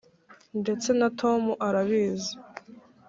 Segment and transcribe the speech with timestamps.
[0.61, 2.31] ndetse na tom arabizi